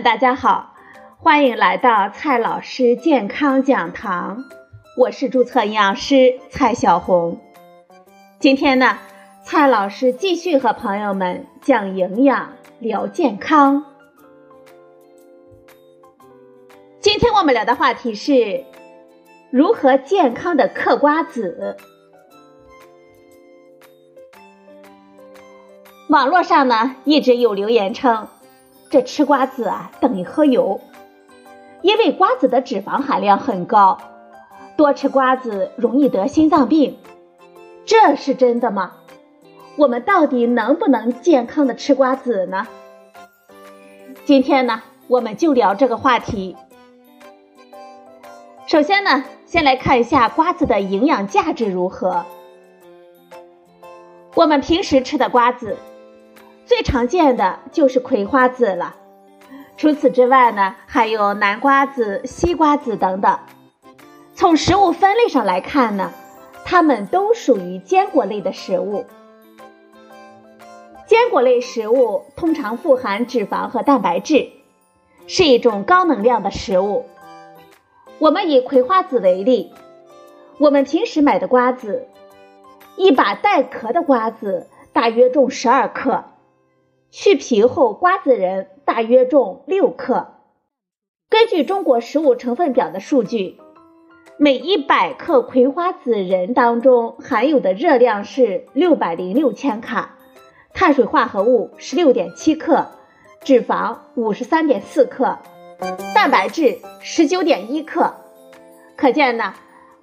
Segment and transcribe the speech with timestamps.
[0.00, 0.74] 大家好，
[1.18, 4.44] 欢迎来到蔡老师健康讲堂，
[4.96, 7.38] 我是注册营养师蔡小红。
[8.38, 8.98] 今天呢，
[9.44, 13.84] 蔡老师继续和朋友们讲营养、聊健康。
[17.00, 18.64] 今天我们聊的话题是
[19.50, 21.76] 如何健康的嗑瓜子。
[26.08, 28.26] 网络上呢，一直有留言称。
[28.92, 30.78] 这吃瓜子啊等于喝油，
[31.80, 33.96] 因为瓜子的脂肪含量很高，
[34.76, 36.98] 多吃瓜子容易得心脏病，
[37.86, 38.92] 这是真的吗？
[39.76, 42.66] 我们到底能不能健康的吃瓜子呢？
[44.26, 46.54] 今天呢，我们就聊这个话题。
[48.66, 52.26] 首先呢，先来看一下瓜子的营养价值如何。
[54.34, 55.78] 我们平时吃的瓜子。
[56.82, 58.96] 常见的就是葵花籽了，
[59.76, 63.38] 除此之外呢，还有南瓜子、西瓜子等等。
[64.34, 66.12] 从食物分类上来看呢，
[66.64, 69.04] 它们都属于坚果类的食物。
[71.06, 74.48] 坚果类食物通常富含脂肪和蛋白质，
[75.26, 77.06] 是一种高能量的食物。
[78.18, 79.72] 我们以葵花籽为例，
[80.58, 82.08] 我们平时买的瓜子，
[82.96, 86.24] 一把带壳的瓜子大约重十二克。
[87.14, 90.28] 去皮后，瓜子仁大约重六克。
[91.28, 93.58] 根据中国食物成分表的数据，
[94.38, 100.16] 每一百克葵花籽仁当中含有的热量是六百零六千卡，
[100.72, 102.86] 碳水化合物十六点七克，
[103.42, 105.38] 脂肪五十三点四克，
[106.14, 108.14] 蛋白质十九点一克。
[108.96, 109.52] 可见呢，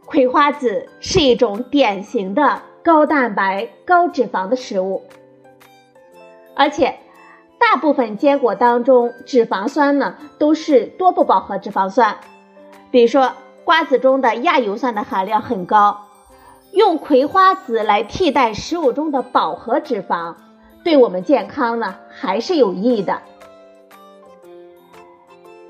[0.05, 5.01] 葵花籽是一种典型的高蛋白、高脂肪的食物。
[6.59, 6.99] 而且，
[7.57, 12.17] 大部分坚果当中脂肪酸呢都是多不饱和脂肪酸，
[12.91, 13.31] 比如说
[13.63, 16.01] 瓜子中的亚油酸的含量很高。
[16.73, 20.35] 用葵花籽来替代食物中的饱和脂肪，
[20.83, 23.21] 对我们健康呢还是有益的。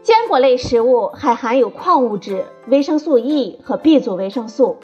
[0.02, 4.78] 坚果类食物还含有矿物质、维生素 E 和 B 族维生素，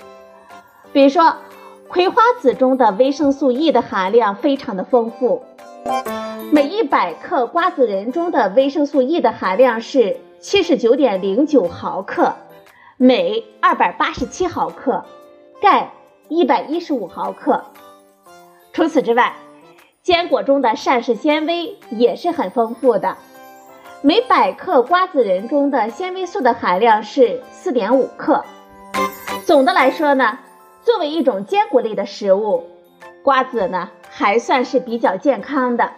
[0.94, 1.38] 比如说
[1.88, 5.44] 葵花籽中的维生素 E 的含量非常的丰富。
[6.52, 12.34] 每一百克瓜子仁中的维生素 E 的含量是七十九点零九毫克，
[12.98, 15.06] 镁二百八十七毫克，
[15.62, 15.92] 钙
[16.28, 17.64] 一百一十五毫克。
[18.74, 19.36] 除此之外，
[20.02, 23.18] 坚果中的膳食纤维也是很丰富的。
[24.02, 28.44] 每百克瓜子仁中的纤维素的含量是四点五克。
[29.46, 30.40] 总的来说呢，
[30.86, 32.70] 作为一种坚果类的食物，
[33.24, 33.90] 瓜子呢。
[34.18, 35.92] 还算是比较健康的。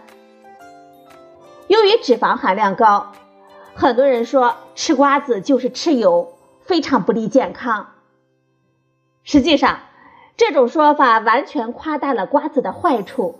[1.67, 3.11] 由于脂肪含量高，
[3.75, 6.33] 很多人说吃瓜子就是吃油，
[6.63, 7.89] 非常不利健康。
[9.23, 9.81] 实际上，
[10.35, 13.37] 这种说法完全夸大了瓜子的坏处。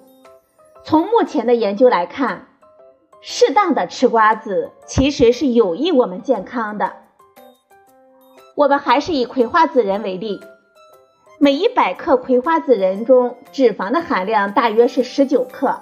[0.84, 2.46] 从目前的研究来看，
[3.20, 6.98] 适当的吃瓜子其实是有益我们健康的。
[8.54, 10.40] 我们还是以葵花籽仁为例。
[11.40, 15.82] 每一百克葵花籽仁中脂肪的含量大约是十九克，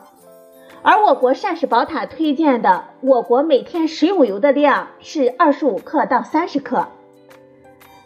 [0.81, 6.87] 而我国膳食宝塔推荐的我国每天食用油的量是二十五克到三十克。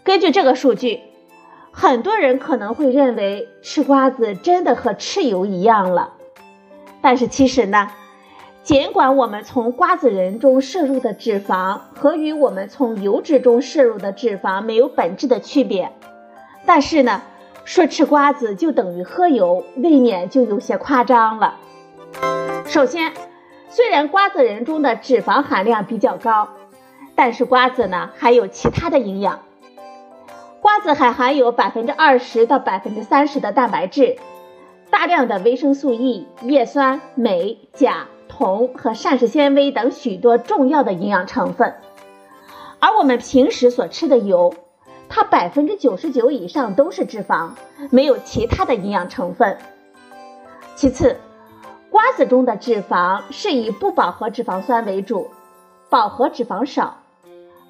[0.04, 1.00] 根据这个数据，
[1.72, 6.14] 很多人可能会认为吃瓜子真的和吃油一样了，
[7.02, 7.90] 但是其实呢，
[8.62, 15.92] 尽管我们从瓜子仁中摄入的脂肪和与我们从油脂中摄入的脂肪没有本质的区别，
[16.68, 17.24] 但是呢。
[17.70, 21.58] 说吃瓜子就等于喝油，未免就有些夸张了。
[22.66, 23.14] 首先，
[23.70, 26.50] 虽然瓜子仁中的脂肪含量比较高，
[27.14, 29.42] 但是瓜子呢还有其他的营养。
[30.62, 34.18] 瓜子还含有百分之二十到百分之三十的蛋白质，
[34.90, 41.76] 大量的维生素 E、叶酸、镁、钾、铜和膳食纤维等许多重要的营养成分。
[42.80, 44.56] 而我们平时所吃的油。
[45.10, 47.50] 它百分之九十九以上都是脂肪，
[47.90, 49.58] 没有其他的营养成分。
[50.76, 51.18] 其次，
[51.90, 55.32] 瓜子中的脂肪是以不饱和脂肪酸为主，
[55.90, 56.98] 饱和脂肪少。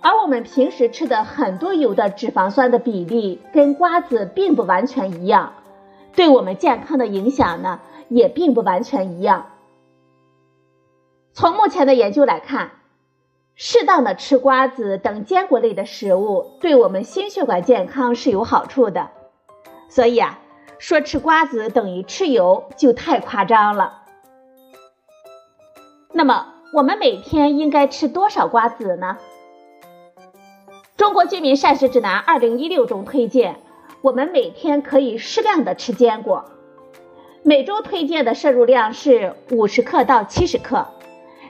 [0.02, 5.54] 而我们平时吃的很多油的脂肪酸的比例跟瓜子并不完全一样，
[6.16, 9.46] 对我们健康的影响呢也并不完全一样。
[11.32, 12.72] 从目前的研究来看。
[13.62, 19.10] 适当的吃瓜子等坚果类的食物，对我们心血管健康是有好处的。
[19.90, 20.40] 所以啊，
[20.78, 24.04] 说吃瓜子等于吃油就太夸张了。
[26.14, 29.18] 那么，我们每天应该吃多少瓜子呢？
[30.96, 33.60] 中国居民膳食指南二零一六中推荐，
[34.00, 36.46] 我们每天可以适量的吃坚果，
[37.44, 40.88] 每周推荐的摄入量是五十克到七十克，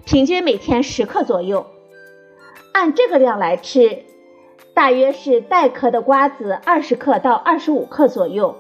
[0.06, 1.68] 平均每天十克左右。
[2.74, 4.04] 按这个量来吃，
[4.74, 8.56] 大约是带壳的瓜子二十克到二十五克左右。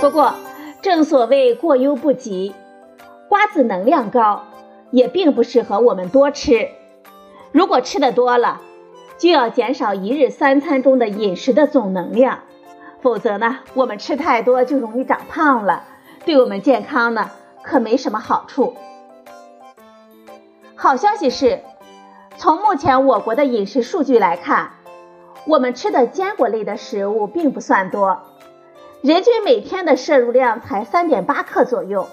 [0.00, 0.34] 不过，
[0.82, 2.54] 正所谓过犹不及，
[3.28, 4.44] 瓜子能量高，
[4.90, 6.68] 也并不适合我们多吃。
[7.50, 8.60] 如果吃的多了，
[9.18, 12.40] 就要减少一日三餐中的饮食的总能量，
[13.00, 15.84] 否则呢，我们吃太多就容易长胖了，
[16.24, 17.30] 对我们健康呢
[17.62, 18.74] 可没什么好处。
[20.74, 21.60] 好消息是，
[22.36, 24.70] 从目前我国的饮食数据来看，
[25.46, 28.20] 我们吃的坚果类的食物并不算多，
[29.00, 32.08] 人均每天的摄入量才三点八克左右，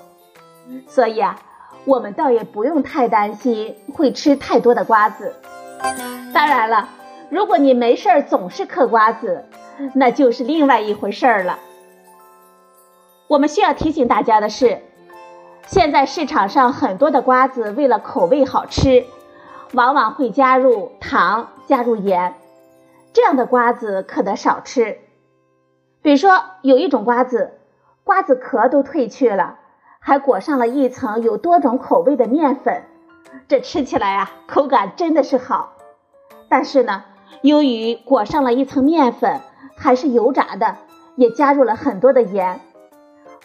[0.88, 1.39] 所以啊，
[1.86, 5.36] 我们倒也不用太担心会吃太多的瓜子。
[6.33, 6.89] 当然了。
[7.31, 9.45] 如果你没事儿总是嗑瓜子，
[9.94, 11.60] 那就是另外一回事儿了。
[13.27, 14.80] 我们需要提醒大家的是，
[15.68, 19.06] 现在市场上很多的瓜子为了口味好吃，
[19.74, 22.33] 往往会加入糖、加入盐，
[23.13, 25.00] 这样的瓜子可得少吃。
[26.01, 27.60] 比如说，有一种瓜子，
[28.04, 29.60] 瓜子壳都褪去了，
[30.00, 32.83] 还裹上了一层有多种口味的面粉，
[33.48, 35.74] 这吃起来啊，口感真的是好，
[36.50, 37.04] 但是呢。
[37.42, 39.39] 由于裹上了一层面粉，
[39.77, 40.75] 还是油炸的，
[41.16, 42.60] 也加入了很多的盐。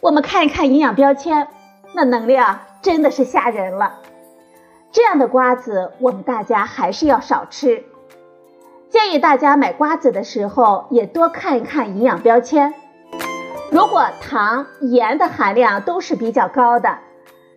[0.00, 1.46] 我们看一看营养标签，
[1.92, 4.00] 那能量真的是吓人了。
[4.94, 7.82] 这样的瓜子，我们大家还是要少吃。
[8.90, 12.72] 建议大家买瓜子的时候，也多看一看营养标签。
[13.72, 17.00] 如果糖、盐的含量都是比较高的，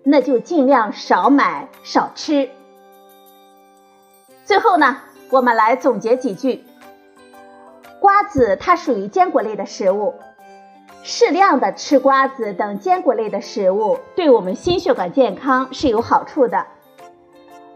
[0.03, 2.49] 那就尽量少买少吃。
[4.43, 4.97] 最后呢？
[5.29, 6.63] 我们来总结几句：
[7.99, 10.15] 瓜子它属于坚果类的食物，
[11.03, 16.65] 适量的吃瓜子等坚果类的食物，对我们心血管健康是有好处的。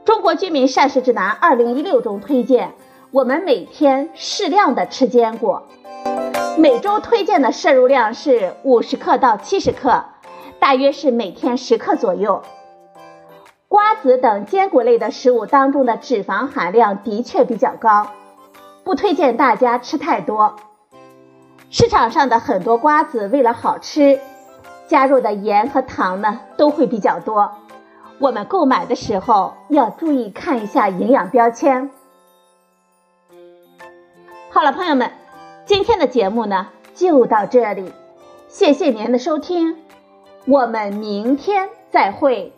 [0.03, 2.73] 中国居民膳食指南二零一六中推荐，
[3.11, 5.67] 我们每天适量的吃坚果，
[6.57, 10.03] 每周推荐的摄入量是五十克到七十克，
[10.59, 12.41] 大约是每天十克左右。
[13.67, 18.07] 瓜子等坚果类的食物当中的脂肪含量的确比较高，
[18.83, 20.55] 不推荐大家吃太多。
[21.69, 24.19] 市场上的很多瓜子为了好吃，
[24.87, 27.51] 加入的盐和糖呢都会比较多。
[28.21, 31.89] 我们购买的时候要注意看一下营养标签。
[34.51, 35.11] 好了，朋友们，
[35.65, 37.91] 今天的节目呢就到这里，
[38.47, 39.75] 谢谢您的收听，
[40.45, 42.53] 我们明天再会。